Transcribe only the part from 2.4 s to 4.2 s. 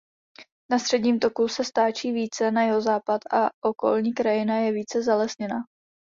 na jihozápad a okolní